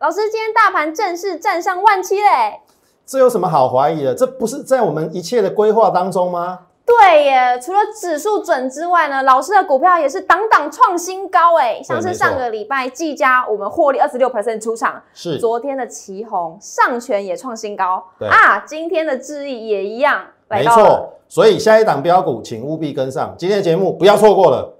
[0.00, 2.60] 老师，今天大盘正式站上万七嘞！
[3.04, 4.14] 这有什么好怀疑的？
[4.14, 6.60] 这不是在我们一切的规划当中吗？
[6.86, 21.10] 对耶，除了指数准之外呢，老师的股票也是档档创新高哎，像是上个礼拜技嘉我们获利二十六 percent 出场，是昨天的旗宏上权也创新高，对啊，今天的智毅也一样，来没错。
[21.28, 24.78] 所以下一档标股，请务必跟上今天的节目，不要错过了。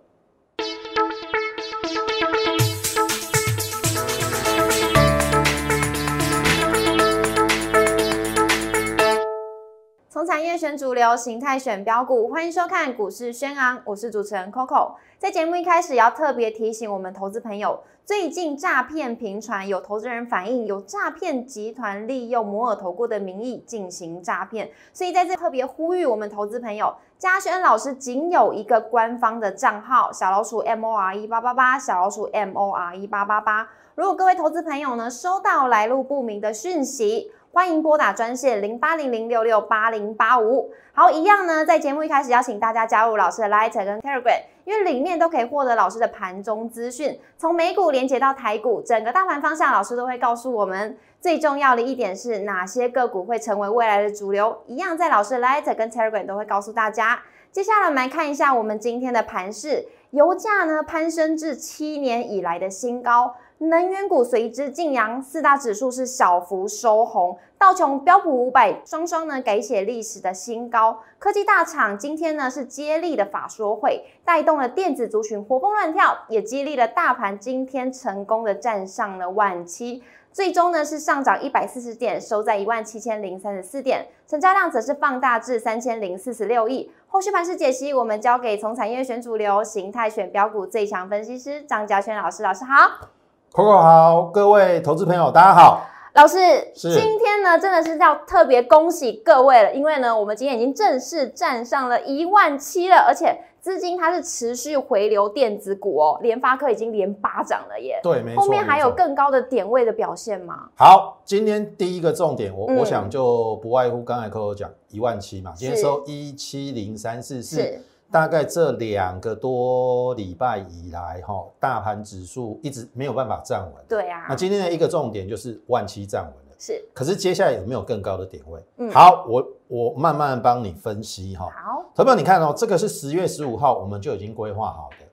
[10.50, 14.94] 业选主流，形态选标股，欢迎收看股市宣昂，我是主持人 Coco。
[15.16, 33.68] 在节目一开始，要特别提醒我们投资朋友，最近诈骗频传，有投资人反映有诈骗集团利用摩尔投顾的名义进行诈骗，所以在这特别呼吁我们投资朋友，嘉轩老师仅有一个官方的账号，小老鼠 M O R 一八八八，小老鼠 M O R 一八八八。
[33.94, 40.70] 如果各位投资朋友呢收到来路不明的讯息，欢迎拨打专线零八零零六六八零八五。
[40.92, 50.96] 好，一样呢，在节目一开始邀请大家加入老师的 Light 跟 Telegram，因为里面都可以获得老师的盘中资讯，从美股连接到台股，整个大盘方向老师都会告诉我们。
[51.20, 57.20] 最重要的一点是哪些个股会成为未来的主流，一样在老师的 Light 跟 Telegram 都会告诉大家。
[57.50, 71.00] 接下来我们来看一下我们今天的盘势，油价呢攀升至七年以来的新高，能源股随之晋阳，四大指数是小幅收红，道琼、标普五百双双呢改写历史的新高。
[71.18, 80.02] 科技大厂今天呢是接力的法说会，带动了电子族群活蹦乱跳，也激励了大盘今天成功的站上了万七。
[80.32, 86.90] 最终呢是上涨一百四十点，收在一万七千零三十四点，成交量则是放大至三千零四十六亿。
[87.08, 92.42] 后续盘势解析，我们交给从产业选主流、形态选标股最强分析师张嘉轩老师。
[92.42, 93.10] 老师好，
[93.52, 95.84] Coco 好，各位投资朋友，大家好。
[96.14, 96.38] 老师，
[96.72, 107.98] 是今天呢真的是要特别恭喜各位了，因为呢我们今天已经正式站上了一万七了，而且资金它是持续回流电子股哦，联发科已经连八涨了耶。
[108.04, 108.44] 对，没错。
[108.44, 110.68] 后面还有更高的点位的表现吗？
[110.76, 111.20] 好。
[111.24, 123.84] 今天第一个重点，我、嗯我想就不外乎刚才 Coco 讲一万七嘛，今天收一七零三四四是，大概这两个多礼拜以来，哈，大盘指数一直没有办法站稳。
[123.88, 128.60] 对啊那，今天的一个重点就是万七站稳了，是可是接下来有没有更高的点位？
[128.78, 131.46] 嗯好，我我慢慢帮你分析哈。
[131.46, 135.06] 好，投票，你看哦，这个是十月十五号我们就已经规划好的，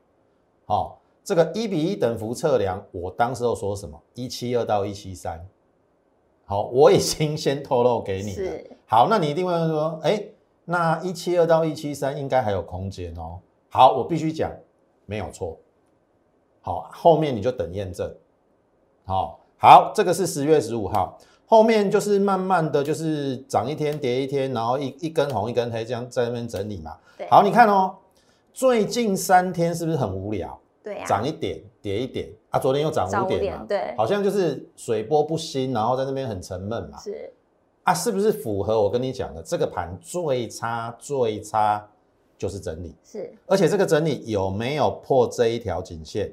[0.66, 4.02] 好、这个一比一等幅测量，我当时候说什么？
[4.16, 5.46] 一七二到一七三，
[6.46, 8.72] 好，我已经先透露给你了是。
[8.86, 10.24] 好，那你一定会问说，哎，
[10.70, 13.40] 那一七二到一七三应该还有空间哦。
[13.70, 14.52] 好，我必须讲，
[15.06, 15.58] 没有错。
[16.60, 18.14] 好，后面你就等验证。
[19.06, 26.98] 好，好，这个是十月十五号，后面就是慢慢的就是涨一天跌一天，然后一一根红一根黑这样在那边整理嘛。
[27.18, 27.96] 对，好，你看哦，
[28.52, 30.60] 最近三天是不是很无聊？
[30.84, 36.98] 对啊，涨一点跌一点啊，昨天又涨涨五五点嘛，点对好像就是水波不兴，然后在那边很沉闷嘛。
[36.98, 37.32] 是
[37.88, 41.88] 啊，是不是符合我跟你讲的这个盘最差最差
[42.38, 42.94] 就是整理？
[43.02, 46.30] 是而且这个整理有没有破这一条颈线？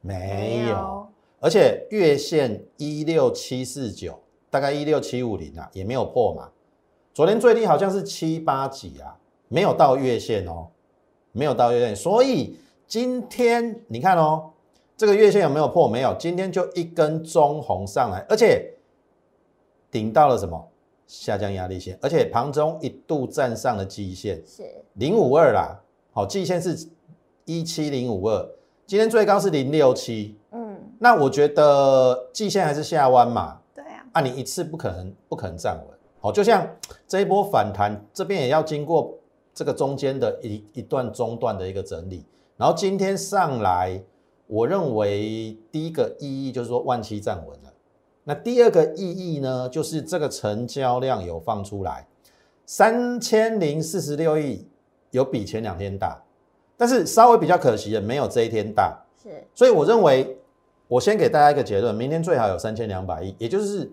[0.00, 0.64] 没有。
[0.64, 1.06] 没有
[1.38, 4.18] 而且月线一六七四九，
[4.50, 6.50] 大概一六七五零啊，也没有破嘛。
[7.14, 9.16] 昨天最低好像是七八几啊，
[9.46, 10.66] 没有到月线哦，
[11.30, 11.94] 没有到月线。
[11.94, 12.58] 所以
[12.88, 14.50] 今天你看哦，
[14.96, 15.86] 这个月线有没有破？
[15.86, 18.74] 没有，今天就一根中红上来，而且
[19.88, 20.68] 顶到了什么
[21.06, 24.42] 下降压力线，而且盘中一度站上了季线。
[24.46, 24.62] 是。
[24.94, 25.80] 零五二啦，
[26.12, 26.88] 好，季线是
[27.44, 28.48] 一七零五二，
[28.86, 36.66] 今天最高是零六七，嗯，那我觉得季线还是下弯嘛，对啊，啊，你一次不可能不可能站稳，好，就像
[37.06, 39.14] 这一波反弹，这边也要经过
[39.54, 42.24] 这个中间的一一段中段的一个整理，
[42.56, 44.02] 然后今天上来，
[44.46, 47.65] 我认为第一个意义就是说万七站稳了，
[48.28, 52.04] 那第二个意义呢，就是这个成交量有放出来，
[52.66, 54.66] 三千零四十六亿，
[55.12, 56.20] 有比前两天大，
[56.76, 59.00] 但是稍微比较可惜的，没有这一天大。
[59.22, 60.36] 是所以我认为，
[60.88, 63.88] 我先给大家一个结论，明天最好有三千两百亿，也就是，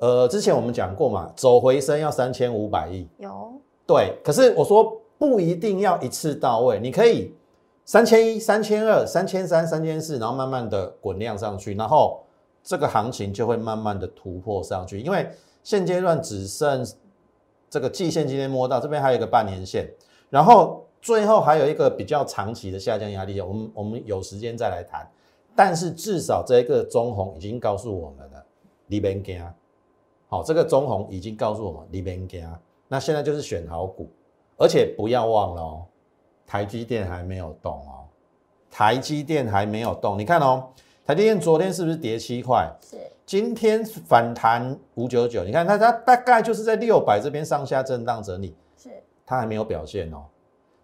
[0.00, 3.54] 呃，之前我们讲过嘛，走回升要三千五百亿，有
[3.86, 4.18] 对。
[4.22, 7.34] 可是我说不一定要一次到位，你可以
[7.86, 12.20] 三千一、三千二、三千三、三千四，然后慢慢的滚量上去，然后
[12.66, 15.30] 这个行情就会慢慢的突破上去，因为
[15.62, 16.84] 现阶段只剩
[17.70, 19.88] 这个季线今天摸到这边还有一个半年线，
[20.30, 25.08] 然后最后还有一个比较长期的下降压力，我们我们有时间再来谈。
[25.54, 28.44] 但是至少这个中红已经告诉我们了，
[28.88, 29.40] 你别惊。
[30.26, 32.44] 好，这个中红已经告诉我们你别惊。
[32.88, 34.10] 那现在就是选好股，
[34.56, 35.86] 而且不要忘了哦，
[36.44, 38.10] 台积电还没有动哦，
[38.68, 40.18] 台积电还没有动。
[40.18, 40.68] 你看哦，
[41.06, 42.68] 台积电昨天是不是跌七块？
[42.80, 42.96] 是。
[43.24, 48.90] 今天反弹五九九，你看它它大概就是在六百这边上下震荡整理，是。
[49.24, 50.24] 它还没有表现哦，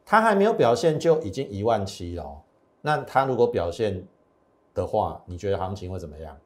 [0.07, 2.41] 它还没有表现就已经一万七了。
[2.83, 4.01] 那它如果表现
[4.73, 6.37] 的话，你觉得行情会怎么样？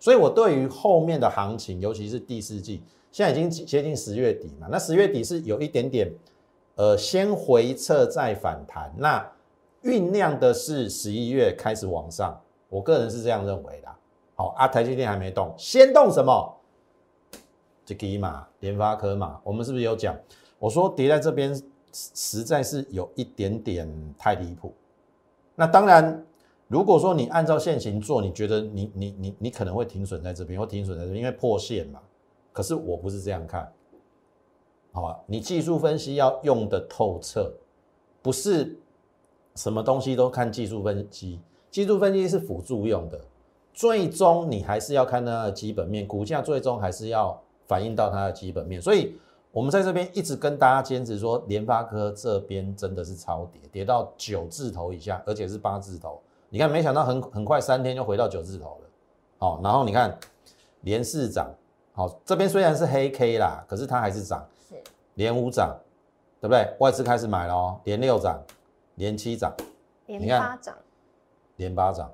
[0.00, 2.82] 所以我对于后面的行情，尤其是第四季。
[3.12, 6.12] 现在已经接近十月底嘛，那十月底是有一点点，
[6.74, 9.32] 呃，先回撤再反弹，那
[9.84, 13.88] 酝酿的是十一月开始往上，我个人是这样认为的。
[14.34, 16.56] 好啊，台积电还没动，先动什么？
[17.84, 20.16] 这个嘛，联发科嘛，我们是不是有讲？
[20.58, 21.54] 我说跌在这边
[21.92, 24.72] 实在是有一点点太离谱。
[25.56, 26.24] 那当然，
[26.68, 32.00] 如果说你按照现行做，你觉得你你你你可能会停损在这边，或停损在这边，因为破线嘛。
[32.52, 33.70] 可是我不是这样看，
[34.92, 35.20] 好吧？
[35.26, 37.52] 你技术分析要用的透彻，
[38.22, 38.78] 不是
[39.56, 41.40] 什么东西都看技术分析，
[41.70, 43.20] 技术分析是辅助用的，
[43.72, 48.80] 最终你还是要看它的基本面，股价最终还是要反映到它的基本面。
[48.80, 49.18] 所以，
[49.52, 56.20] 我们在这边一直跟大家坚持说，联发科这边真的是超跌，跌到九字头以下，而且是八字头。
[56.48, 58.88] 你看，没想到很很快三天就回到九字头了，
[59.38, 60.18] 好，然后你看
[60.82, 61.48] 连四涨。
[61.92, 64.76] 好，这边虽然是黑 K 啦，可是它还是涨，是
[65.14, 65.76] 连五涨，
[66.40, 66.66] 对不对？
[66.78, 68.40] 外资开始买了哦，连六涨，
[68.94, 69.52] 连七涨，
[70.06, 70.74] 连八涨，
[71.60, 72.10] 连八涨。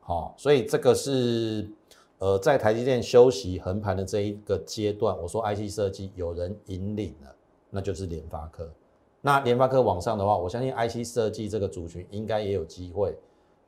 [0.00, 1.70] 好，所以这个是
[2.18, 7.34] 呃，在台积电休息横盘的这一个阶段，我说 IC 设计有人引领了，
[7.70, 8.70] 那就是联发科。
[9.22, 13.16] 那联发科往上的话，我相信 IC 设计这个族群应该也有机会。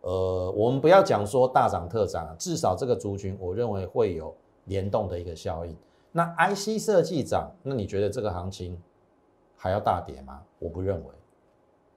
[0.02, 4.34] 呃，我们不要讲说大涨特涨，至少这个族群，我认为会有。
[4.66, 5.76] 联动的一个效应，
[6.10, 8.80] 那 IC 设计涨，那你觉得这个行情
[9.58, 10.40] 还要大跌吗？
[10.58, 11.10] 我不认为，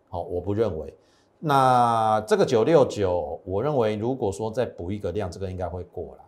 [0.09, 0.93] 好，我不认为。
[1.39, 6.21] 那这个九六九，我认为如果说再补一个量，这个应该会过了。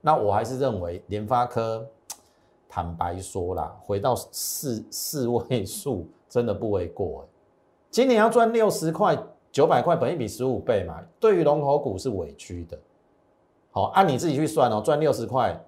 [0.00, 1.86] 那我还是认为联发科，
[2.68, 7.26] 坦白说啦，回到四四位数真的不为过。
[7.90, 9.16] 今年要赚六十块、
[9.52, 12.78] 九百块，本一比十五倍嘛，对于龙头股是委屈的。
[13.70, 15.58] 好，按你自己去算哦，赚六十块。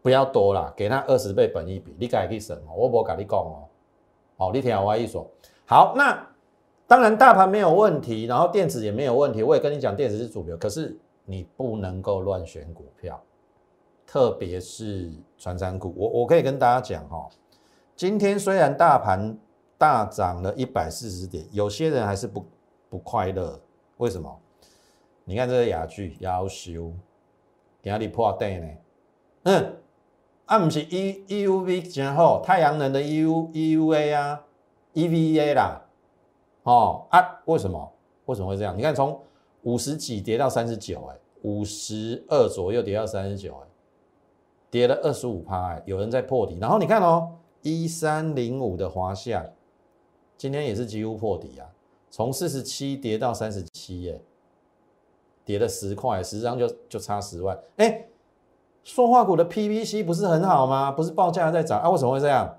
[0.00, 2.74] 不要多啦，给他二十倍本一比，你可以省哦。
[2.74, 3.62] 我不跟你讲哦，
[4.36, 5.24] 好，你听我意思。
[5.64, 6.26] 好，那
[6.92, 9.42] 当然大盘没有问题，然后电子也没有问题。
[9.42, 10.94] 我也跟你讲，电子是主流，可是
[11.24, 13.18] 你不能够乱选股票，
[14.06, 15.94] 特别是传山股。
[15.96, 17.26] 我我可以跟大家讲哈，
[17.96, 19.34] 今天虽然大盘
[19.78, 22.44] 大涨了一百四十点，有些人还是不
[22.90, 23.58] 不快乐。
[23.96, 24.38] 为什么？
[25.24, 26.92] 你看这个雅具要修，
[27.82, 28.68] 今日破底呢？
[29.44, 29.76] 嗯。
[30.44, 34.44] 啊，不是 E E U V 然后太阳能的 E U E U A 啊
[34.92, 35.80] ，E V A 啦，
[36.64, 37.92] 哦啊，为什么？
[38.26, 38.76] 为什么会这样？
[38.76, 39.20] 你看从
[39.62, 43.66] 五十几跌到三十九，哎，五十二左右跌到三十九，哎，
[44.70, 46.58] 跌了二十五趴，哎，有人在破底。
[46.60, 47.32] 然后你看哦，
[47.62, 49.44] 一三零五的华夏，
[50.36, 51.66] 今天也是几乎破底啊，
[52.10, 54.18] 从四十七跌到三十七，哎，
[55.44, 58.06] 跌了十块，实际上就就差十万，哎。
[58.84, 60.90] 塑化股的 PVC 不是很好吗？
[60.90, 61.88] 不是报价在涨啊？
[61.88, 62.52] 为什么会这样？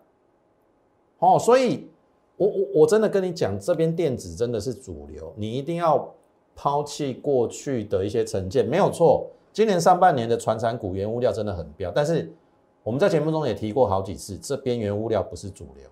[1.20, 1.92] 哦，所以
[2.44, 6.14] 我我我真的跟你讲，这边电子真的是主流，你一定要
[6.54, 9.28] 抛弃过去的一些成见，没有错。
[9.54, 12.30] 今年上半年的船产股原物料真的很飙，但是
[12.84, 15.88] 我们在节目中也提过好几次，这边原物料不是主流，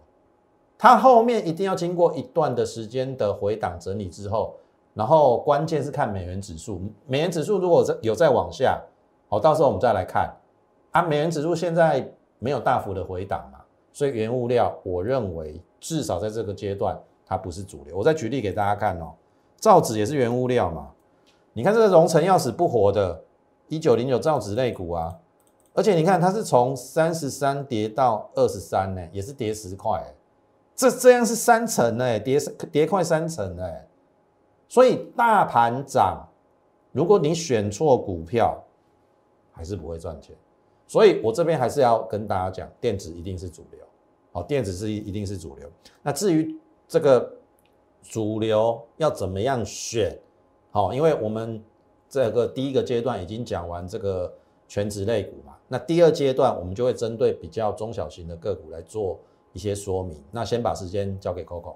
[0.77, 4.55] 它后面一定要经过一段的时间的回档整理之后，
[4.93, 8.81] 然后关键是看美元指数，美元指数如果在有在往下。
[9.29, 10.29] 好，到时候我们再来看
[10.91, 13.60] 啊，美元指数现在没有大幅的回档嘛，
[13.93, 17.97] 所以原物料我认为至少在这个阶段它不是主流。
[17.97, 19.13] 我再举例给大家看哦，
[19.57, 20.91] 造纸也是原物料嘛，
[21.53, 23.23] 你看这个荣成要死不活的，
[23.67, 25.17] 一九零九造纸类股啊，
[25.73, 30.13] 而且你看它是从三十三跌到二十三呢，也是跌十块，
[30.75, 32.39] 这这样是三成呢，跌
[32.71, 33.63] 跌快三成呢，
[34.67, 36.27] 所以大盘涨，
[36.91, 38.63] 如果你选错股票。
[39.53, 40.33] 还是不会赚钱，
[40.91, 43.79] 所以我这边还是要跟大家讲，电子一定是主流，
[44.33, 45.71] 好，电子是一定是主流。
[46.03, 46.53] 那至于
[46.85, 47.33] 这个
[48.01, 50.19] 主流要怎么样选，
[50.69, 51.63] 好，因为我们
[52.09, 54.33] 这个第一个阶段已经讲完这个
[54.67, 59.17] 全职类股嘛，那第二阶段我们就会针对比较中小型的个股来做
[59.53, 60.21] 一些说明。
[60.29, 61.75] 那先把时间交给 Coco。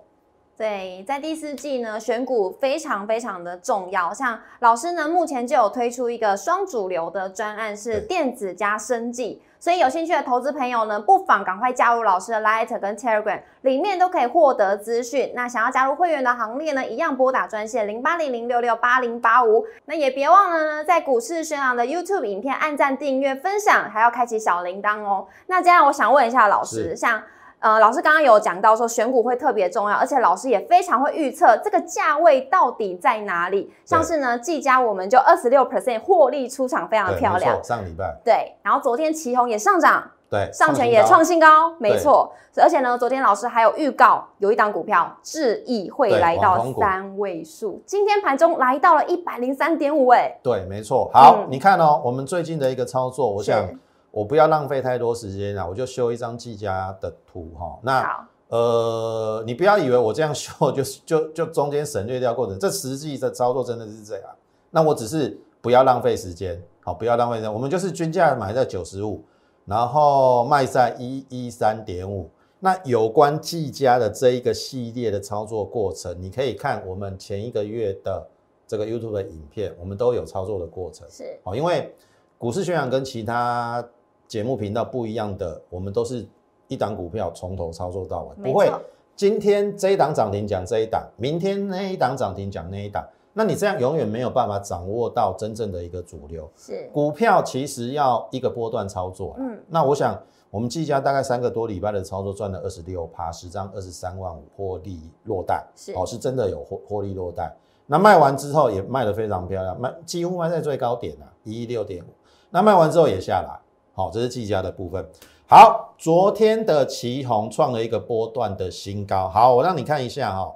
[0.58, 4.14] 对，在第四季呢，选股非常非常的重要。
[4.14, 9.42] 像老师呢，目前就有推出一个双主流的专案，是对电子加生技。
[9.60, 15.34] 所以有兴趣的投资朋友呢，不妨赶快加入老师的 Light 跟 Telegram，里面都可以获得资讯。
[15.36, 19.66] 那想要加入会员的行列呢，一样拨打专线零八零零六六八零八五。
[19.86, 25.28] 那也别忘了呢，在股市宣扬的 YouTube 影片按赞、订阅、分享，还要开启小铃铛哦。
[25.48, 27.22] 那这样，我想问一下老师，像
[27.66, 33.74] 呃，老师刚刚有讲到说选股会特别重要，而且老师也非常会预测这个价位到底在哪里。
[33.84, 37.64] 像是呢，技嘉我们就二十六 percent 获利出场，非常对，漂亮。
[37.64, 42.32] 上礼拜对，然后昨天旗宏也上涨，对上权也高创新高，没错。
[42.58, 51.10] 而且呢，昨天老师还有预告，有一档股票智易会对来到三位数，今天盘中来到了一百零三点五，哎，对，没错。
[51.12, 53.76] 好，嗯你看哦，我们最近的一个操作，我想是
[54.16, 57.78] 我不要浪费太多时间啊，我就修一张技嘉的图哈。
[57.82, 64.24] 那，呃，你不要以为我这样修 就就就中间省略掉过程，这实际的操作真的是这样。
[64.72, 67.54] 那我只是不要浪费时间，好，不要浪费时间。
[67.54, 69.22] 我们就是均价买在九十五，
[69.66, 72.30] 然后卖在一一三点五。
[72.58, 78.26] 那有关技嘉的这一个系列的操作过程，你可以看我们前一个月的
[78.66, 81.06] 这个 YouTube 的影片，我们都有操作的过程。
[81.12, 81.94] 是哦，因为
[82.38, 83.86] 股市宣扬跟其他
[84.28, 86.28] 节目频道不一样的，我们都是
[86.68, 88.72] 一档股票从头操作到尾，不会
[89.16, 96.50] 今天这一档涨停讲这一档，明天那一档涨停讲那一档，那你这样永远没有办法掌握到真正的一个主流。
[96.58, 105.94] 是，股票其实要一个波段操作，嗯嗯，那我想我们技嘉大概三个多礼拜的操作赚了二十六趴，十张二十三万五获利落袋，是。
[105.94, 107.56] 哦，是真的有获获利落袋。
[107.88, 112.08] 那卖完之后也卖得非常漂亮，卖几乎卖在最高点啊，一一六点五。
[112.50, 113.60] 那卖完之后也下来，
[113.96, 115.10] 好、这是技嘉的部分。
[115.48, 119.30] 好，昨天的旗红创了一个波段的新高。
[119.30, 120.56] 好，我让你看一下哈、哦，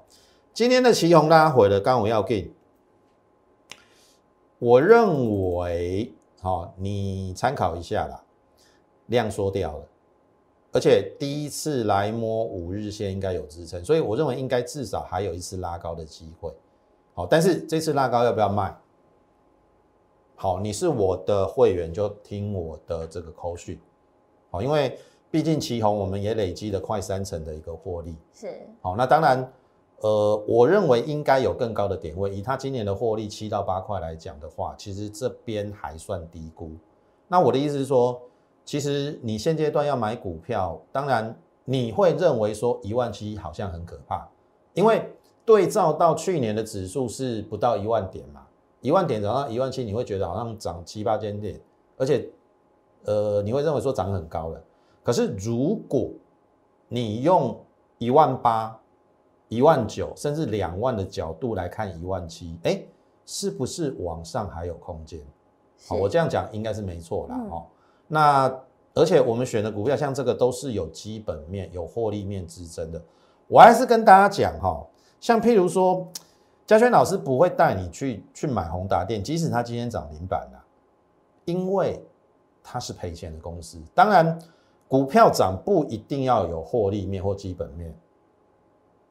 [0.54, 2.52] 今天的旗红拉回了，刚刚我要给，
[4.58, 8.22] 我认为，好、你参考一下啦，
[9.06, 9.86] 量缩掉了，
[10.74, 16.52] 而且第一次来摸五日线应该有支撑，所以我认为应该至少还有一次拉高的机会。
[17.14, 18.76] 好，但是这次拉高要不要卖？
[20.42, 23.78] 好，你是我的会员就听我的这个口讯。
[24.50, 24.98] 好，因为
[25.30, 28.16] 毕竟旗宏我们也累积了快三成的一个获利。
[28.34, 29.52] 是，好，那当然，
[29.98, 32.34] 呃，我认为应该有更高的点位。
[32.34, 36.72] 以它今年的获利七到八块来讲的话，其实这边还算低估。
[37.28, 38.22] 那我的意思是说，
[38.64, 44.26] 其实你现阶段要买股票，当然你会认为说一万七好像很可怕，
[44.74, 45.04] 因为
[45.44, 48.48] 对照到去年的指数是不到一万点嘛，
[48.82, 51.60] 一万点涨到一万七，你会觉得好像涨七八千点，
[51.98, 52.30] 而且
[53.04, 54.64] 呃，你会认为说涨很高了。
[55.04, 56.10] 可是如果
[56.88, 57.60] 你用
[57.98, 58.80] 一万八、
[59.48, 62.82] 一万九，甚至两万的角度来看一万七，哎，
[63.26, 65.20] 是不是往上还有空间？
[65.88, 67.36] 好，我这样讲应该是没错啦。
[67.38, 67.66] 嗯哦，
[68.08, 68.60] 那
[68.94, 73.02] 而且我们选的股票像这个都是有基本面、有获利面支撑的。
[73.48, 74.86] 我还是跟大家讲哈、
[75.20, 76.08] 像譬如说，
[76.70, 80.64] 嘉轩老师不会带你去去买宏达电，即使它今天涨停板了，
[81.46, 82.00] 因为
[82.62, 83.82] 它是赔钱的公司。
[83.96, 84.38] 当然，
[84.88, 87.92] 股票涨不一定要有获利面或基本面，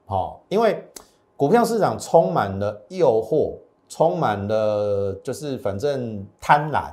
[0.07, 0.89] 好、因为
[1.37, 3.57] 股票市场充满了诱惑，
[3.89, 6.93] 充满了就是反正贪婪。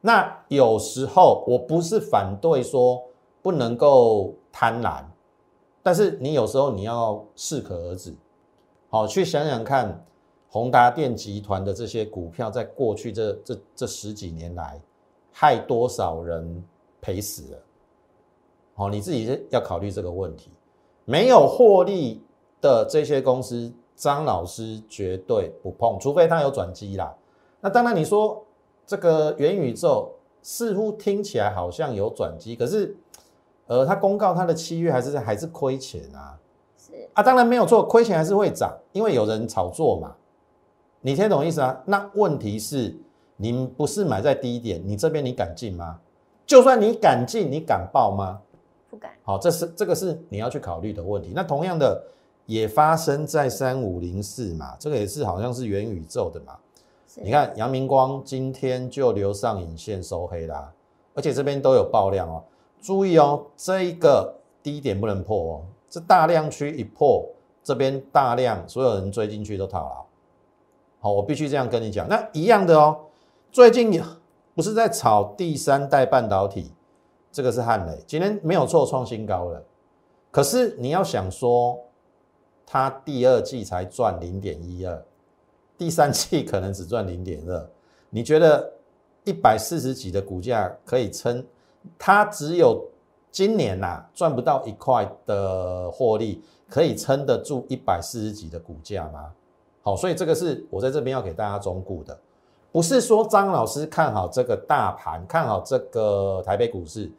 [0.00, 3.00] 那有时候我不是反对说
[3.40, 5.04] 不能够贪婪，
[5.84, 8.12] 但是你有时候你要适可而止。
[8.90, 10.04] 好，去想想看，
[10.48, 14.80] 宏达电集团的这些股票，在过去这这这十几年来，
[15.30, 16.64] 害多少人
[17.00, 17.58] 赔死了？
[18.74, 20.50] 好，你自己要考虑这个问题。
[21.04, 22.22] 没有获利
[22.60, 27.14] 的这些公司，张老师绝对不碰，除非他有转机啦。
[27.60, 28.42] 那当然，你说
[28.86, 32.96] 这个元宇宙似乎听起来好像有转机，可是，
[33.66, 36.38] 呃，他公告他的七月还是还是亏钱啊。
[36.98, 40.14] 是，啊，当然没有错，亏钱还是会涨，因为有人炒作嘛。
[41.00, 41.80] 你听懂意思啊？
[41.84, 42.96] 那问题是，
[43.36, 45.98] 你不是买在低点，你这边你敢进吗？
[46.44, 48.40] 就算你敢进，你敢报吗？
[48.90, 51.32] 不敢，好，这是这个是你要去考虑的问题。
[51.34, 52.02] 那同样的
[52.46, 56.56] 也发生在三五零四嘛，这个也是好像是元宇宙的嘛。
[57.14, 60.72] 你看阳明光今天就留上影线收黑啦，
[61.14, 62.42] 而且这边都有爆量哦。
[62.80, 67.26] 注意哦，这一个低点不能破哦，这大量区一破，
[67.62, 70.06] 这边大量所有人追进去都套牢。
[71.00, 72.08] 好，我必须这样跟你讲。
[72.08, 72.98] 那一样的哦，
[73.50, 74.02] 最近
[74.54, 76.72] 不是在炒第三代半导体，
[77.30, 79.62] 这个是汉磊，今天没有错，创新高了。
[80.30, 81.78] 可是你要想说，
[82.66, 85.04] 它第二季才赚零点一二，
[85.78, 87.70] 第三季可能只赚零点二。
[88.10, 88.72] 你觉得
[89.24, 91.46] 一百四十几的股价可以撑？
[91.96, 92.84] 它只有
[93.30, 99.32] 今年呐赚不到一块的获利，可以撑得住一百四十几的股价吗？
[99.82, 102.18] 好，所以这个是我在这边要给大家忠顾的，
[102.70, 107.10] 不是说张老师看好这个大盘，看好这个台北股市，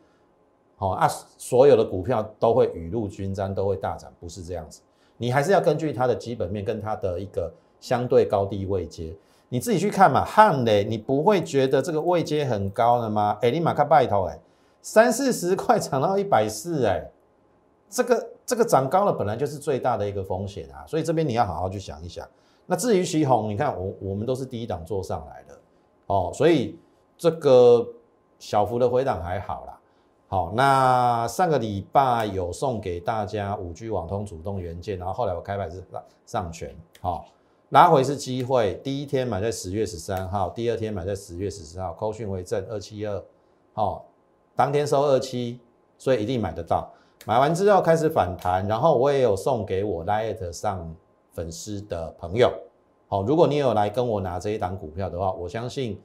[0.78, 4.82] 好啊，所有的股票都会雨露均沾，都会大涨，不是这样子。
[5.18, 9.16] 你还是要根据它的基本面跟它的一个相对高低位阶，
[9.50, 10.24] 你自己去看嘛。
[10.24, 13.38] 汉雷，你不会觉得这个位阶很高了吗？
[13.42, 14.40] 哎，你马克拜托哎，
[14.82, 17.10] 三四十块涨到一百四哎，
[17.90, 22.28] 这个这个涨高了本来就是最大的一个风险啊，所以这边你要好好去想一想。
[22.66, 25.60] 那至于徐红，你看我我们都是第一档做上来的
[26.06, 26.80] 哦，所以
[27.18, 27.88] 这个
[28.38, 29.80] 小幅的回档还好啦。
[30.28, 37.26] 好，那上个礼拜有送给大家五 G 网通主动元件，然后后来我开牌是上上权，好，
[37.70, 38.76] 拉回是机会。
[38.84, 43.24] 第一天买在十月十三号，第二天买在十月十四号，扣讯为正二七二，
[43.74, 44.06] 好，
[44.60, 45.58] 当天收二七，
[45.98, 46.92] 所以一定买得到。
[47.26, 50.94] 买完之后开始反弹，然后我也有送给我 Lite 上
[51.32, 52.52] 粉丝的朋友，
[53.08, 55.98] 好，如果你有来跟我拿这一档股票的话，我相信。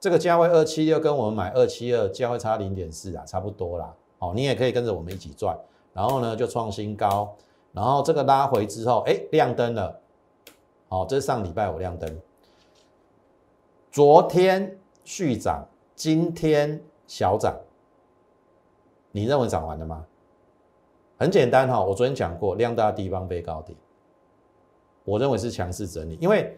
[0.00, 3.94] 这个价位二七六跟我们买二七二价位差零点四啊，差不多啦。
[4.18, 5.56] 好，你也可以跟着我们一起赚，
[5.92, 7.32] 然后呢就创新高，
[7.70, 10.00] 然后这个拉回之后，哎，亮灯了。
[10.88, 12.20] 好，这是上礼拜我亮灯，
[13.92, 15.64] 昨天续涨，
[15.94, 17.54] 今天小涨。
[19.12, 20.04] 你认为涨完了吗？
[21.18, 23.76] 很简单哈，我昨天讲过，量大地方被高点，
[25.04, 26.56] 我认为是强势整理，因为。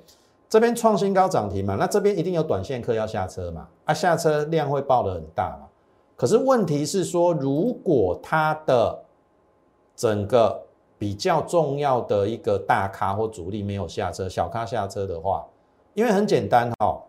[0.48, 5.66] 这边创新高涨停嘛，那这边一定有短线客要下车嘛，啊下车量会爆的很大嘛。
[6.14, 9.02] 可是问题是说，如果它的
[9.96, 10.62] 整个
[10.98, 15.42] 比较重要的一个大咖或主力没有下车，小咖下车的话，
[15.94, 17.02] 因为很简单哈，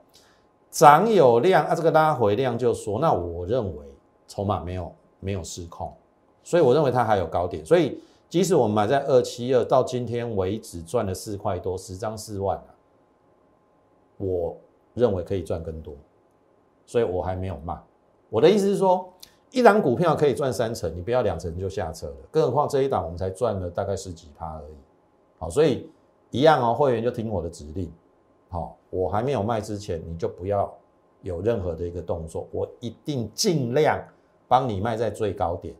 [0.72, 3.86] 涨有量啊，这个拉回量就说，那我认为
[4.26, 4.90] 筹码没有
[5.24, 5.94] 没有失控，
[6.44, 7.98] 所以我认为它还有高点，所以
[8.30, 12.62] 即使我们买在二七二，到今天为止赚了四块多，十张四万
[14.18, 14.56] 我
[14.94, 15.96] 认为可以赚更多，
[16.86, 17.76] 所以我还没有卖。
[18.30, 19.08] 我的意思是说，
[19.52, 22.16] 一档股票可以赚三成，你不要两成就下车了。
[22.32, 24.76] 更何况这一档我们才赚了大概十几趴而已。
[25.38, 25.88] 好，所以
[26.32, 27.92] 一样哦，会员就听我的指令。
[28.50, 30.72] 好，我还没有卖之前，你就不要
[31.22, 32.48] 有任何的一个动作。
[32.52, 34.04] 我一定尽量
[34.48, 35.74] 帮你卖在最高点。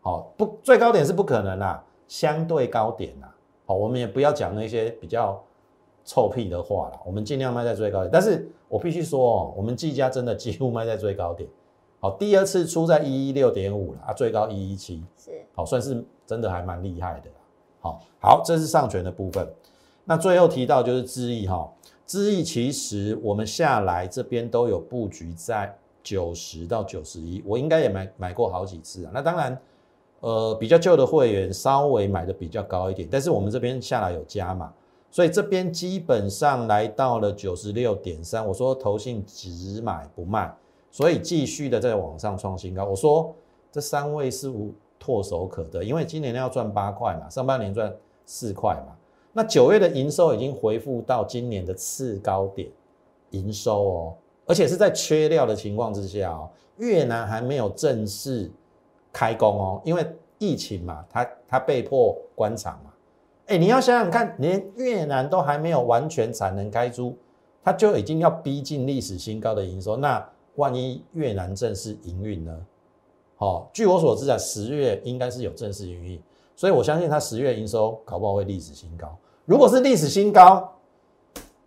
[0.00, 3.34] 好，不最高点是不可能啦，相对高点啦。
[3.66, 5.42] 好，我们也不要讲那些比较。
[6.06, 8.10] 臭屁的话了，我们尽量卖在最高点。
[8.12, 11.48] 但是我必须说哦，我们技嘉真的几乎卖在最高点。
[11.98, 17.30] 好，第二次出在一一六点五了啊，最高一一七，是好，算是真的还蛮厉害的。
[17.80, 19.50] 好，好，这是上权的部分。
[20.04, 21.72] 那最后提到就是智易哈，
[22.04, 29.10] 知易其实我们下来这边都有布局在九十到九十一，我应该也买买过好几次啊。
[29.12, 29.58] 那当然，
[30.20, 34.72] 呃，比较旧的会员稍微买的比较高一点，但是我们这边下来有加嘛。
[35.10, 40.54] 所以这边基本上来到了九十六点三，我说投信只买不卖，
[40.90, 42.84] 所以继续的在往上创新高。
[42.84, 43.32] 我说
[43.72, 47.94] 这三位是无唾手可得，因为今年要赚八块嘛，上半年赚
[48.26, 48.96] 四块嘛。
[49.32, 52.68] 那九月的营收已经回复到今年的次高点
[53.30, 54.14] 营收哦，
[54.46, 58.50] 而且是在缺料的情况之下哦，越南还没有正式
[59.12, 60.06] 开工哦，因为
[60.38, 62.90] 疫情嘛，它它被迫关厂嘛。
[63.46, 67.16] 哎，你要想想看，连越南都还没有完全产能开出，
[67.62, 69.96] 它就已经要逼近历史新高的营收。
[69.96, 70.26] 那
[70.56, 72.58] 万一越南正式营运呢？
[73.36, 76.22] 好，据我所知啊，十月应该是有正式营运，
[76.56, 79.14] 所以我相信它十月营收搞不好会历史新高。
[79.44, 80.72] 如果是历史新高，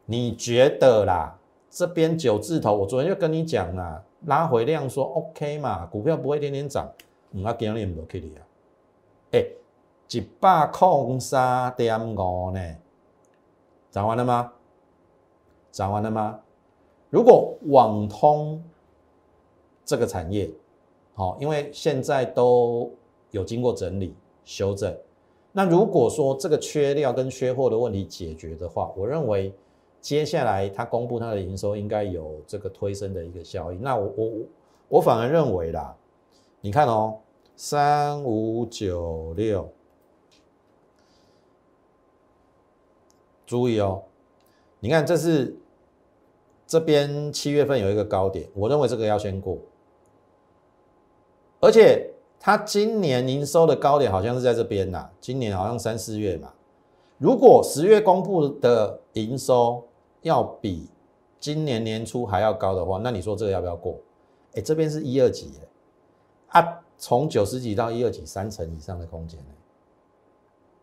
[0.06, 1.37] 你觉得啦？
[1.78, 6.92] 这边九字头，我昨天就跟你讲啦，拉回量说 OK 嘛，股票不会天天涨，
[7.34, 8.42] 唔要惊你唔落去的啊，
[9.34, 9.46] 哎。
[10.10, 12.76] 一百空三点五呢？
[13.92, 14.52] 涨完了吗？
[15.72, 16.40] 涨完了吗？
[17.12, 18.64] 如果网通
[19.86, 20.50] 这个产业，
[21.14, 22.90] 好，因为现在都
[23.30, 24.98] 有经过整理修正，
[25.52, 29.54] 那如果说这个缺料跟缺货的问题解决的话，我认为
[30.02, 33.82] 接下来它公布它的营收应该有这个推升的一个效应。
[33.82, 34.32] 那我我
[34.90, 35.96] 我反而认为啦，
[36.62, 37.18] 你看哦，
[37.56, 39.70] 三五九六。
[43.46, 44.04] 注意哦，
[44.82, 45.58] 你看这是
[46.68, 49.58] 这边七月份有一个高点，我认为这个要先过，
[51.62, 56.54] 而且它今年营收的高点好像是在这边呐，今年好像三四月嘛，
[57.18, 59.87] 如果十月公布的营收
[60.22, 60.90] 要比
[61.40, 63.96] 今年年初还要高的话，那你说这个要不要过？
[64.56, 65.54] 哎，这边是一二几
[66.50, 69.40] 哎，啊，从九十几到一二级，三成以上的空间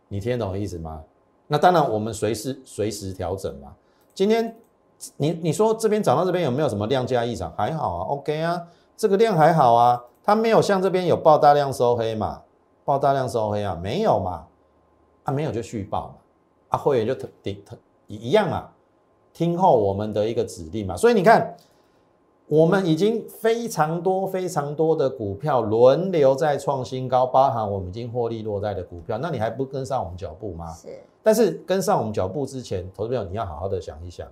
[0.09, 1.03] 你听得懂意思吗？
[1.49, 3.75] 那当然，我们随时随时调整嘛。
[4.15, 4.57] 今天
[5.17, 7.53] 你你说这边涨到这边有没有什么量价异常？
[7.57, 12.43] 还好啊，OK 啊，这个量还好啊，它没有像这边有爆大量收黑嘛，
[12.85, 14.47] 爆大量收黑啊，没有嘛，
[15.25, 16.15] 啊没有就续报嘛，
[16.69, 17.61] 啊会员就顶
[18.07, 18.71] 一样嘛，
[19.35, 21.55] 听候我们的一个指令嘛，所以你看。
[22.47, 30.71] 我们已经非常多、非常多的股票轮流在创新高，包含我们已经获利落袋的股票，那你还不跟上我们脚步吗？
[30.75, 30.89] 是。
[31.23, 34.29] 但是跟上我们脚步之前，投资朋友你要好好的想一想，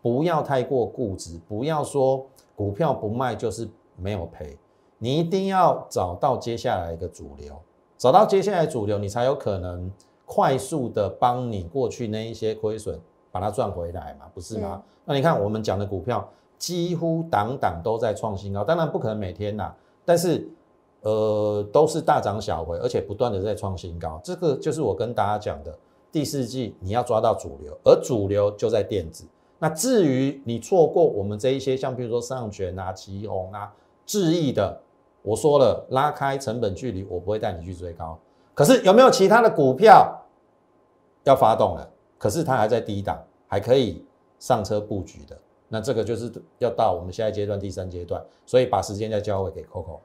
[0.00, 4.56] 不要太过固执，不要说股票不卖就是没有赔，
[4.98, 7.56] 你一定要找到接下来一个主流，
[7.96, 9.90] 找到接下来主流，你才有可能
[10.24, 14.82] 快速的帮你过去那一些亏损把它赚回来嘛，不是吗？
[15.04, 16.28] 那你看我们讲的股票。
[16.58, 19.72] 几乎档档都在创新高，当然不可能每天呐，
[20.04, 20.44] 但是
[21.02, 24.20] 呃都是大涨小回，而且不断的在创新高。
[24.24, 25.72] 这个就是我跟大家讲的，
[26.10, 29.24] 第四季你要抓到主流，而主流就在电子。
[29.60, 33.72] 那至于你错过我们这一些，像比如说上权啊、旗宏啊、
[34.04, 34.80] 智毅的，
[35.22, 38.18] 我说了拉开成本距离，我不会带你去追高。
[38.52, 40.12] 可是有没有其他的股票
[41.22, 41.88] 要发动了？
[42.18, 44.04] 可是它还在低档，还可以
[44.38, 45.38] 上车布局的。
[45.68, 50.00] 那这个就是要到我们下一阶段第三阶段，所以把时间再交回给 Coco。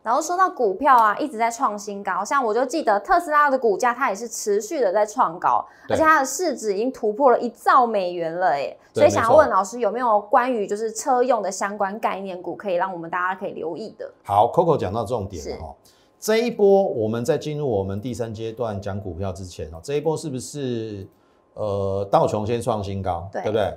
[0.00, 14.10] 然后说到股票啊，一直在创新高，像我就记得特斯拉的股价，它也是持续的在创高，而且它的市值已经突破了一兆美元了，哎，所以想要问老师有没有关于就是车用的相关概念股，可以让我们大家可以留意的。
[14.22, 15.74] 好，Coco 讲到重点了哈，
[16.18, 21.06] 这一波我们在进入我们第三阶段讲股票之前哦，这一波是不是
[21.58, 23.76] 呃道琼先创新高，对不对？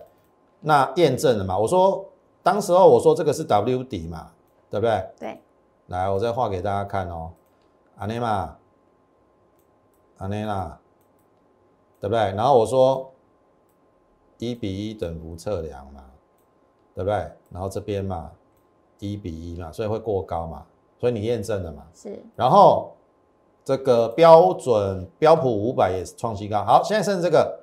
[0.60, 1.58] 那验证了嘛？
[1.58, 2.06] 我说，
[2.44, 4.32] 当时候我说这个是 W 底嘛，
[4.70, 5.10] 对不对？
[5.20, 5.42] 对。
[5.88, 7.32] 来，我再画给大家看哦，
[7.98, 8.56] 阿内玛，
[10.20, 10.80] 阿内啦，
[12.00, 12.20] 对不对？
[12.36, 13.12] 然后我说
[14.38, 16.04] 一比一等幅测量嘛，
[16.94, 17.16] 对不对？
[17.50, 18.30] 然后这边嘛，
[19.00, 20.64] 一比一嘛，所以会过高嘛，
[21.00, 21.84] 所以你验证了嘛？
[21.96, 22.24] 是。
[22.36, 22.96] 然后
[23.66, 26.64] 这个标准标普五百也是创新高。
[26.64, 27.60] 好，现在剩这个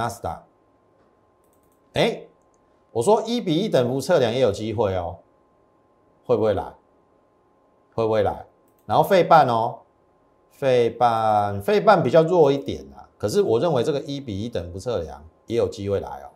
[0.00, 0.42] 纳斯达，
[1.92, 2.22] 哎。
[2.92, 5.18] 我说一比一等幅测量也有机会哦，
[6.26, 6.74] 会不会来？
[7.94, 8.44] 会不会来？
[8.84, 9.78] 然后费半哦，
[10.50, 16.26] 费半费半比较弱一点啊，可是我认为这个一比一等幅测量也有机会来哦。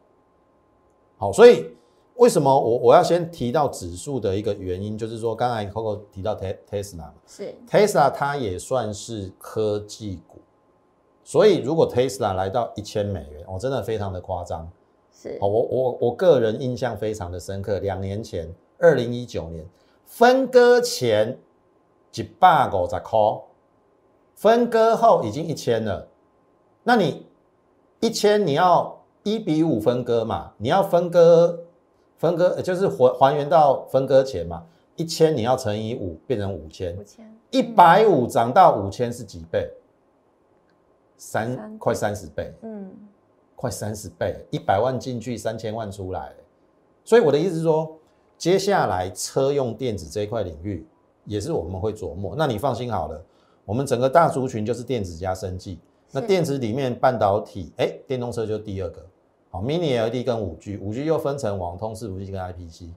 [1.16, 1.68] 好，所以
[2.14, 10.38] 为什么我我要先提到指数的一个原因，就是说刚才 Coco 提到 Tesla 嘛，是 Tesla 它也算是科技股，
[11.24, 14.70] 所以如果 Tesla 来到一千美元，我真的非常的夸张。
[15.12, 17.78] 是好，我我我个人印象非常的深刻。
[17.78, 19.64] 两年前，二零一九年
[20.04, 21.38] 分割前
[22.12, 23.42] 几百个在 call，
[24.34, 26.06] 分割后已经一千了。
[26.82, 27.24] 那你
[28.00, 30.52] 一千你要一比五分割嘛？
[30.58, 31.58] 你要分割
[32.18, 34.66] 分割就是还还原到分割前嘛？
[34.96, 39.70] 一千你要乘以五变成五千，五千一百五涨到五千是几倍？
[41.30, 42.52] 三快三十倍。
[42.62, 42.90] 嗯。
[43.56, 46.34] 快三十倍，一百万进去，三千万出来，
[47.02, 47.96] 所以我的意思是说，
[48.36, 50.86] 接下来车用电子这一块领域
[51.24, 52.34] 也是我们会琢磨。
[52.36, 53.24] 那你放心好了，
[53.64, 55.78] 我们整个大族群就是电子加生技。
[56.10, 59.06] 那电子里面半导体，哎，电动车就第二个。
[59.48, 62.90] 好，Mini LED 跟五 G，五 G 又分成网通、伺服器跟 IPC。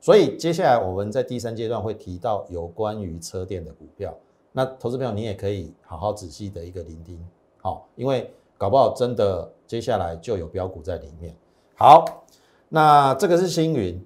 [0.00, 4.14] 所以接下来我们在第三阶段会提到有关于车电的股票。
[4.50, 7.24] 那投资朋友你也可以好好仔细的一个聆听，
[7.62, 8.30] 好，因为。
[8.58, 11.34] 搞不好真的接下来就有标股在里面。
[11.74, 12.22] 好，
[12.68, 14.00] 那这个是星云。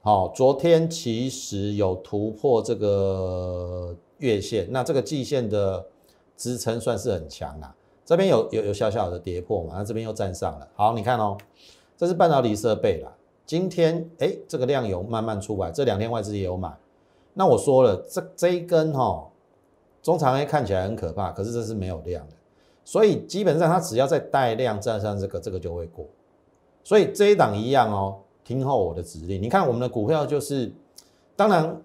[0.00, 5.86] 好，昨天其实有突破这个月线，那这个季线的
[6.36, 7.72] 支撑算是很强啦。
[8.04, 10.68] 这边有有有小小的跌破嘛，那这边又站上了。
[10.74, 11.38] 好，你看哦，
[11.96, 13.12] 这是半导体设备啦。
[13.46, 16.76] 今天哎，这个量有慢慢出来，这两天外资也有买。
[17.32, 19.30] 那我说了，这这一根哈
[20.02, 22.34] 中长 A 看起来很可怕，可是这是没有量的。
[22.92, 26.06] 所以基本上它只要在带量站上这个，这个就会过。
[26.84, 29.40] 所以这一档一样哦，听候我的指令。
[29.40, 30.70] 你看我们的股票就是，
[31.34, 31.80] 当然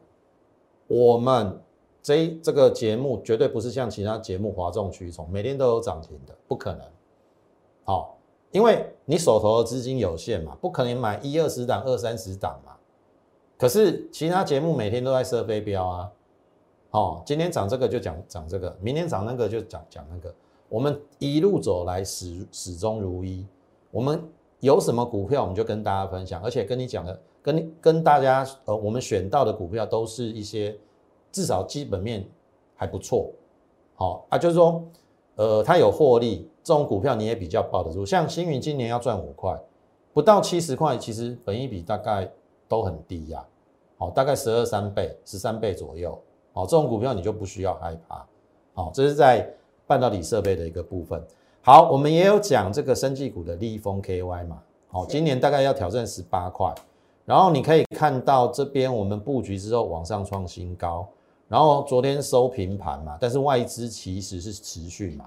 [0.86, 1.62] 我们
[2.04, 6.82] 这这个节目绝对不是像其他节目哗众取宠，每天都有涨停的，不可能。
[7.86, 8.18] 好，
[8.52, 12.74] 因为你手头的资金有限嘛，不可能买一二十档、二三十档嘛。
[13.58, 16.12] 可是其他节目每天都在设飞镖啊。
[16.92, 20.36] 哦，今天涨这个就讲涨这个，明天涨那个就讲讲那个。
[20.70, 23.46] 我们一路走来始始终如一，
[23.90, 24.22] 我们
[24.60, 30.78] 有什么股票我们就跟大家分享，而且跟你讲的，跟你跟大家呃，我们选到的股票都是一些
[31.32, 32.28] 至少基本面
[32.76, 33.32] 还不错，
[33.96, 34.84] 好啊，就是说
[35.36, 38.06] 呃，它有获利，这种股票你也比较抱得住。
[38.06, 39.58] 像星云今年要赚五块，
[40.14, 42.30] 不到七十块，其实本益比大概
[42.68, 43.46] 都很低呀，
[43.98, 48.28] 好，大概十二三倍、十三倍左右，好，这种股票你就不需要害怕，
[48.74, 49.50] 好，这是在。
[49.88, 51.24] 半导体设备的一个部分，
[51.62, 56.76] 好，我们也有讲这个生技股的立丰 KY 嘛，好，今年大概要挑战十八块，
[57.24, 61.08] 然后你可以看到这边我们布局之后往上创新高，
[61.48, 65.24] 然后昨天收平盘嘛，但是外资其实是持续买，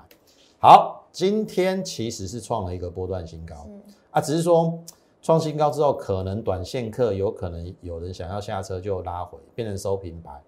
[0.59, 3.67] 好，今天其实是创了一个波段新高，
[4.11, 4.79] 啊，只是说
[5.23, 10.39] 创新高之后，可能短线客有可能有人想要下车就拉回，变成收平盘。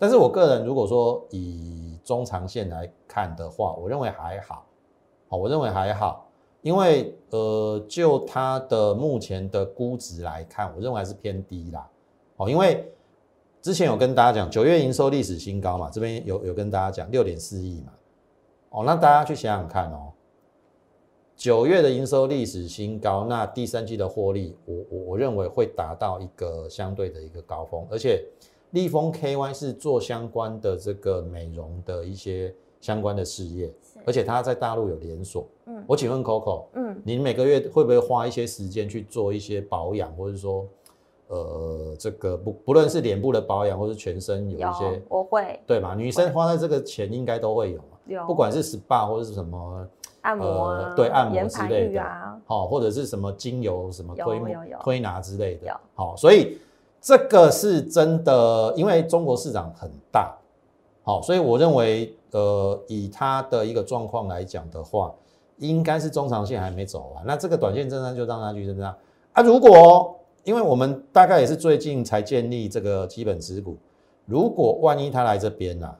[0.00, 4.64] 但是我个人如果说以中长线来看的话，我认为还好，
[5.28, 6.26] 好，我认为还好，
[6.62, 11.86] 因为呃，就它的目前的估值来看，我认为还是偏低啦，
[12.38, 12.90] 哦，因为
[13.60, 17.92] 之前有跟大家讲九月营收历史新高嘛，这边有有跟大家讲六点四亿嘛，
[18.70, 20.10] 哦，那大家去想想看哦，
[21.36, 28.24] 九月的营收历史新高，那第三季的获利，我我我认为会达到一个相对的一个高峰，而且。
[28.70, 33.72] 立丰 KY 是做相关的这个美容的一些相关的事业，
[34.06, 35.46] 而且它在大陆有连锁。
[35.66, 40.66] 嗯，我请问 Coco，嗯，你每个月会不会花一些时间去做一些保养，或者说，
[41.26, 45.94] 呃，这个不不论是脸部的保养，或是全身有一些，我会，对嘛？
[45.94, 49.86] 女生花在这个钱应该都会有嘛，有，不管是 SPA 或者是什么
[50.20, 52.02] 按摩，对按摩之类的，
[52.46, 54.40] 好，或者是什么精油什么推
[54.80, 56.58] 推拿之类的，好，所以。
[57.00, 60.36] 这个是真的，因为中国市场很大，
[61.02, 65.14] 好，所以我认为，呃，以它的一个状况来讲的话，
[65.56, 68.94] 应该是中长线还没走完，那这个短线震荡就让它去震荡
[69.32, 69.42] 啊。
[69.42, 73.78] 如果因为我们大概也是最近才建立这个基本持股，
[74.26, 75.90] 如果万一它来这边呢，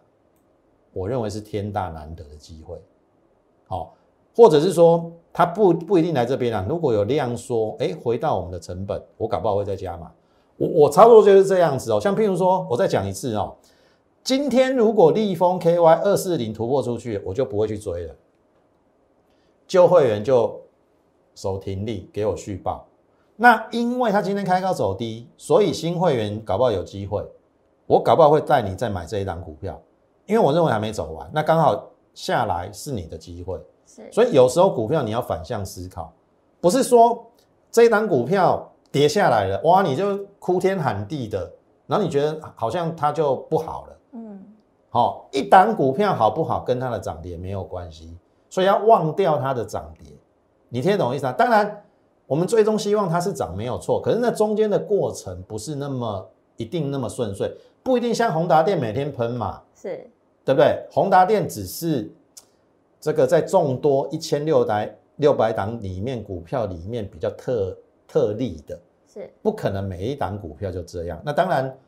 [0.93, 2.79] 我认为是天大难得的机会，
[3.67, 3.95] 好，
[4.37, 10.13] 或者是说它不不一定来这边啊，如果有量缩，哎，回到我们的成本，我搞不好会再加嘛。
[10.61, 13.57] 我我操作就是这样子哦，像譬如说，我再讲一次哦，
[14.23, 18.15] 今天如果立丰 KY 二四零突破出去，我就不会去追了，
[19.67, 20.61] 旧会员就
[21.35, 22.87] 守停利给我续报。
[23.37, 27.25] 那因为他今天开高走低，所以新会员搞不好有机会，
[27.87, 29.81] 我搞不好会带你再买这一档股票，
[30.27, 33.59] 因为我认为还没走完，那刚好下来是你的机会。
[33.87, 36.13] 是，所以有时候股票你要反向思考，
[36.61, 37.25] 不是说
[37.71, 38.70] 这一档股票。
[38.93, 39.83] 跌下来了，哇！
[39.83, 41.51] 你就哭天喊地的，
[41.87, 44.45] 然后你觉得好像它就不好了，嗯，
[44.89, 48.17] 好，一档股票好不好跟它的涨跌没有关系，
[48.49, 50.13] 所以要忘掉它的涨跌，
[50.69, 51.33] 你听得懂意思啊？
[51.33, 51.85] 当然，
[52.27, 60.11] 我们最终希望它是涨没有错，可是那中间的过程不是那么一定那么顺遂，不一定像宏达电每天喷嘛，是
[60.45, 60.85] 对不对？
[60.91, 62.13] 宏达电只是
[63.01, 67.77] 这个在众多一千六百六百档里面股票里面比较特。
[68.11, 71.23] 特例的，是不可能每一档股票就这样。
[71.25, 71.79] 那当然，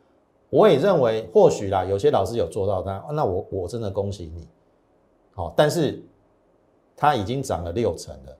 [0.49, 4.47] 我也认为或许啦，有些老师有做到，那那我我真的恭喜你。
[5.33, 6.01] 好，但是
[6.95, 8.37] 它已经涨了六成了，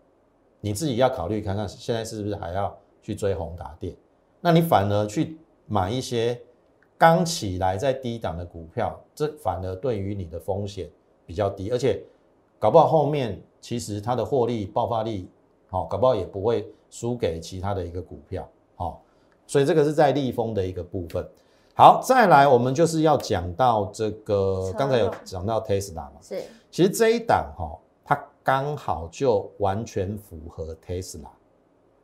[0.61, 3.93] 你自己要考虑看看，现在是不是还要去追宏达电？
[4.39, 6.39] 那你反而去买一些
[6.97, 10.89] 刚起来在低档的股票，这反而对于你的风险
[11.25, 12.01] 比较低，而且
[12.59, 15.27] 搞不好后面其实它的获利爆发力，
[15.67, 16.65] 好，搞不好也不会。
[16.93, 19.01] 输给其他的一个股票，好，
[19.47, 21.27] 所以这个是在利丰的一个部分。
[21.73, 27.75] 好，再来我们就是要讲到这个，刚才有讲到 Tesla 嘛，是，其实这一档哈，
[28.05, 31.31] 它刚好就完全符合 Tesla。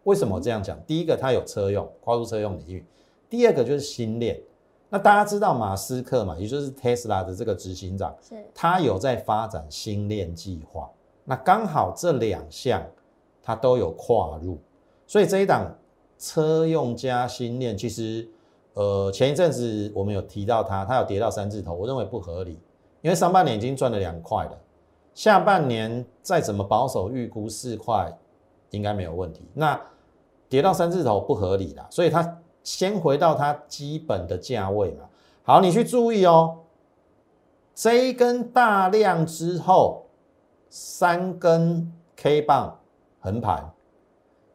[0.06, 0.76] 为什么这样讲？
[0.88, 2.84] 第一个，它有车用，跨入车用领域；
[3.30, 4.42] 第二个就是新链。
[4.90, 10.90] 那大家知道马斯克嘛，也就是 Tesla 的这个执行长，是，他有在发展新链计划。
[11.26, 12.84] 那刚好这两项，
[13.44, 14.58] 它都有跨入。
[15.10, 15.76] 所以这一档
[16.20, 18.30] 车用加新链，其实，
[18.76, 22.60] 呃，前一阵子我们有提到它，它有跌到三字头，我认为不合理，
[23.02, 24.56] 因为上半年已经赚了两块了，
[25.16, 28.16] 下半年再怎么保守预估四块，
[28.70, 29.50] 应该没有问题。
[29.56, 29.82] 那
[30.48, 35.06] 跌到三字头不合理啦，所以它先回到它基本的价位嘛。
[35.42, 36.60] 好，你去注意哦，
[37.74, 40.06] 这一根大量之后，
[40.70, 42.80] 三根 K 棒
[43.20, 43.72] 横盘。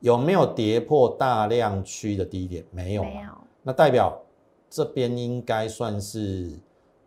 [0.05, 2.63] 有没有跌破大量区的低点？
[2.71, 3.31] 没有，没有。
[3.63, 4.21] 那代表
[4.69, 6.53] 这边应该算是，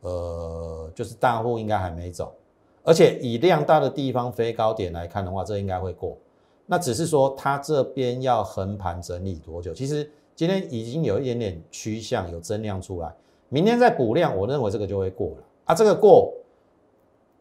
[0.01, 2.33] 呃，就是大户应该还没走，
[2.81, 6.17] 而且以量大的地方飞高点来看的话，这应该会过。
[6.65, 9.75] 那只是说它这边要横盘整理多久？
[9.75, 13.13] 其实今天已经有一点点趋向，有增量出来，
[13.49, 15.75] 明天再补量，我认为这个就会过了啊。
[15.75, 16.33] 这个过，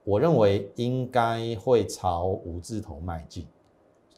[0.04, 3.46] 我认为应该会朝五字头迈进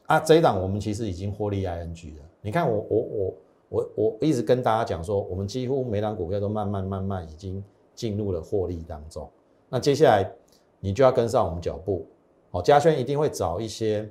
[0.09, 0.19] 啊。
[0.19, 2.23] 这一档我们其实已经获利 ING 了。
[2.41, 3.35] 你看我我我
[3.69, 9.29] 我我一直跟大家讲说，我们几乎每档股票都慢慢慢慢已经进入了获利当中。
[9.69, 10.29] 那接下来
[10.79, 12.05] 你就要跟上我们脚步，
[12.51, 14.09] 好，嘉轩一定会找一些。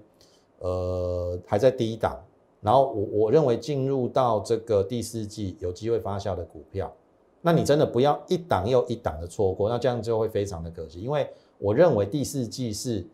[0.60, 2.18] 呃，还在低档，
[2.60, 6.92] 然后我我认为进入到这个第四季有机会发酵的股票，
[7.40, 11.00] 那你真的不要一档又一档的错过，那这样就会非常的可惜。
[11.00, 13.06] 因为我认为第四季是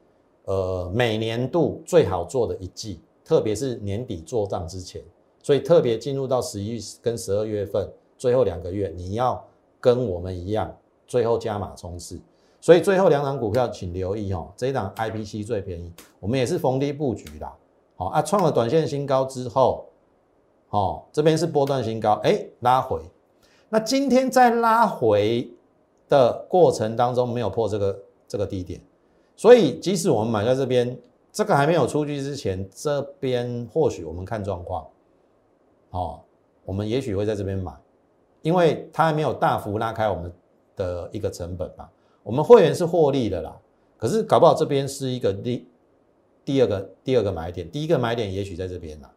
[0.45, 5.03] 呃每年度最好做的一季，特别是年底做账之前，
[5.43, 9.43] 所以特别进入到十一跟十二月份最后两个月，你要
[9.81, 10.75] 跟我们一样，
[11.07, 12.21] 最后加码冲刺。
[12.61, 14.51] 所以最后两档股票，请留意哦。
[14.57, 17.47] 这一档 IPC 最便宜，我们也是逢低布局的。
[17.95, 19.85] 好啊，创了短线新高之后，
[20.71, 23.03] 哦，这边是波段新高，哎，拉回。
[23.69, 25.47] 那今天在拉回
[26.09, 28.81] 的过程当中，没有破这个这个低点，
[29.37, 30.97] 所以即使我们买在这边，
[31.33, 34.87] 这个还没有出去之前，这边或许我们看状况，
[35.91, 36.21] 哦，
[36.65, 37.73] 我们也许会在这边买，
[38.43, 40.33] 因为它还没有大幅拉开我们
[40.77, 41.89] 的一个成本嘛。
[42.23, 43.55] 我们会员是获利的啦，
[43.97, 45.69] 可是搞不好这边是一个第
[46.45, 49.13] 第二个第二个买点，第一个买点也许在这边啦。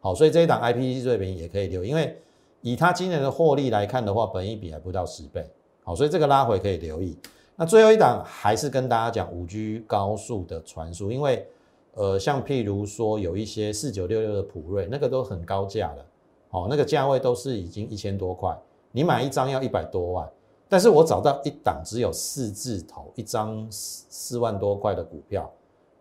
[0.00, 2.16] 好，所以这一档 I P C 最便宜也可以留，因为
[2.60, 5.50] 以它今年的获利来看的话，本益比还不到十倍。
[5.82, 7.18] 好，所以这个拉回可以留意。
[7.56, 11.46] 那最后一档还是跟大家讲五 G 高速的传输，因为
[11.94, 16.04] 呃，像譬如说有一些四九六六的普瑞，那个都很高价了，
[16.50, 18.58] 哦，那个价位都是已经一千多块，
[18.90, 20.28] 你买一张要一百多万。
[20.68, 25.48] 但是我找到一档只有四字头，一张四四万多块的股票，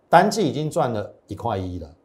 [0.09, 1.95] 单季已经赚了一块一了。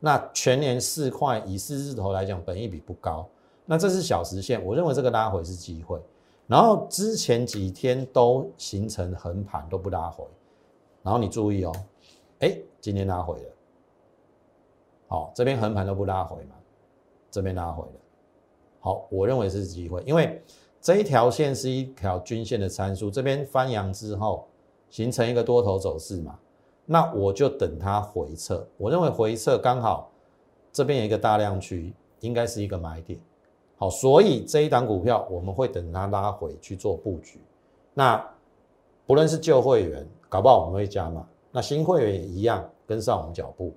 [0.00, 3.28] 那全年四块，以四字头来讲，本益比不高。
[3.66, 6.00] 那这是小时线，我认为这个拉回是机会。
[6.46, 10.24] 然后之前几天都形成横盘都不拉回，
[11.02, 11.72] 然后你注意哦，
[12.40, 13.50] 哎，今天拉回了。
[15.08, 16.54] 好，这边横盘都不拉回嘛，
[17.30, 18.00] 这边拉回了。
[18.80, 20.42] 好，我认为是机会，因为。
[20.84, 24.46] 这一条线是一条均线的参数，这边翻阳之后
[24.90, 26.38] 形成一个多头走势嘛，
[26.84, 28.68] 那我就等它回撤。
[28.76, 30.10] 我认为回撤刚好
[30.70, 33.18] 这边有一个大量区，应该是一个买点。
[33.76, 37.40] 好，所以这一档股票我们会等它拉回去做布局。
[37.92, 38.24] 那
[39.06, 43.72] 不论是旧会员，搞不好我们会加码，那新会员也一样跟上我们脚步。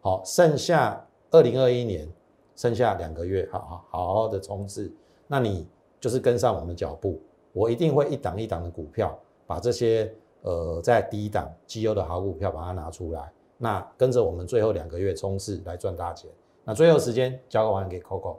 [0.00, 2.08] 好，剩下二零二一年
[2.56, 4.92] 剩下两个月，好好好好的冲刺。
[5.26, 5.66] 那你。
[6.02, 16.28] 就是跟上我们的脚步，我一定会一档一档的股票，把这些呃在低档绩优的好股票把它拿出来，那跟着我们最后两个月冲刺来赚大钱。
[16.64, 18.38] 那最后时间交个完给 Coco。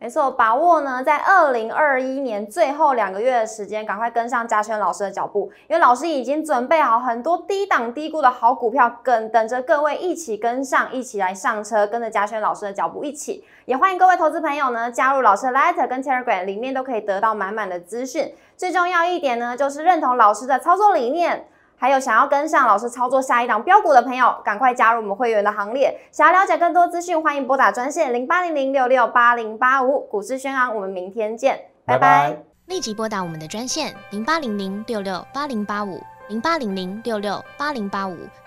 [0.00, 13.42] 没错，把握呢，在二零二一年最后两个月的时间，赶快跟上嘉轩老师的脚步，因为老师已经准备好很多低档低估的好股票，跟等着各位一起跟上，一起来上车，跟着嘉轩老师的脚步一起。
[13.64, 18.34] 也欢迎各位投资朋友呢加入老师的 Letter 跟 Telegram，里面都可以得到满满的资讯。
[18.58, 21.48] 最重要一点呢，就是认同老师的操作理念。
[21.76, 25.98] 还有想要跟上老师操作下一档标股的朋友，赶快加入我们会员的行列。
[26.10, 30.00] 想要了解更多资讯，欢迎拨打专线零八零零六六八零八五。
[30.00, 32.36] 股市宣昂，我们明天见，拜拜。
[32.66, 38.16] 立即拨打我们的专线零八零零六六八零八五零八零零六六八零八五。